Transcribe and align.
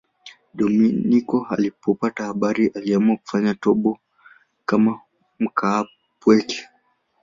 Dominiko 0.53 1.47
alipopata 1.49 2.23
habari 2.25 2.67
aliamua 2.67 3.17
kufanya 3.17 3.53
toba 3.55 3.95
kama 4.65 4.99
mkaapweke. 5.39 6.67